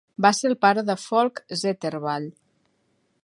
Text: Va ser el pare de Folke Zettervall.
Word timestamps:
Va 0.25 0.29
ser 0.37 0.47
el 0.51 0.55
pare 0.63 0.83
de 0.87 0.95
Folke 1.01 1.59
Zettervall. 1.63 2.27